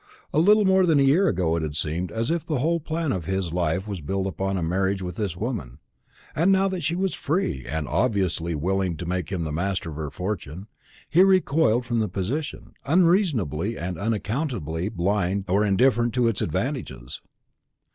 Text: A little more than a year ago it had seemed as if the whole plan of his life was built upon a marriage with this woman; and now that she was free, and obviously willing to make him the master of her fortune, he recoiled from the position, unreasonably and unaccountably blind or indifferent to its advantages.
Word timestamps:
A 0.33 0.39
little 0.39 0.65
more 0.65 0.87
than 0.87 0.99
a 0.99 1.03
year 1.03 1.27
ago 1.27 1.55
it 1.55 1.61
had 1.61 1.75
seemed 1.75 2.11
as 2.11 2.31
if 2.31 2.43
the 2.43 2.57
whole 2.57 2.79
plan 2.79 3.11
of 3.11 3.25
his 3.25 3.53
life 3.53 3.87
was 3.87 4.01
built 4.01 4.25
upon 4.25 4.57
a 4.57 4.63
marriage 4.63 5.03
with 5.03 5.15
this 5.15 5.37
woman; 5.37 5.77
and 6.35 6.51
now 6.51 6.67
that 6.69 6.81
she 6.81 6.95
was 6.95 7.13
free, 7.13 7.67
and 7.67 7.87
obviously 7.87 8.55
willing 8.55 8.97
to 8.97 9.05
make 9.05 9.31
him 9.31 9.43
the 9.43 9.51
master 9.51 9.91
of 9.91 9.97
her 9.97 10.09
fortune, 10.09 10.65
he 11.07 11.21
recoiled 11.21 11.85
from 11.85 11.99
the 11.99 12.07
position, 12.09 12.73
unreasonably 12.83 13.77
and 13.77 13.99
unaccountably 13.99 14.89
blind 14.89 15.45
or 15.47 15.63
indifferent 15.63 16.15
to 16.15 16.27
its 16.27 16.41
advantages. 16.41 17.21